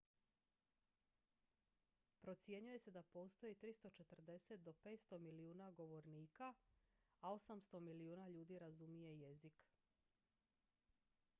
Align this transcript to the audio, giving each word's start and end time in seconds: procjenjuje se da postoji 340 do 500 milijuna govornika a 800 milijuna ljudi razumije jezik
procjenjuje 2.21 2.79
se 2.79 2.91
da 2.95 3.03
postoji 3.03 3.55
340 3.63 4.55
do 4.55 4.73
500 4.73 5.17
milijuna 5.19 5.69
govornika 5.71 6.53
a 7.21 7.31
800 7.35 7.79
milijuna 7.79 8.27
ljudi 8.29 8.59
razumije 8.59 9.19
jezik 9.19 9.63